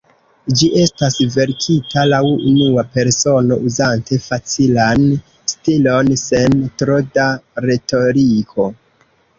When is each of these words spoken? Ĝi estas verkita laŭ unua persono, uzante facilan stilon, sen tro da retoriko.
Ĝi 0.59 0.67
estas 0.83 1.17
verkita 1.35 2.05
laŭ 2.13 2.21
unua 2.29 2.85
persono, 2.95 3.59
uzante 3.69 4.21
facilan 4.25 5.07
stilon, 5.55 6.11
sen 6.25 6.61
tro 6.83 7.01
da 7.21 7.31
retoriko. 7.71 8.73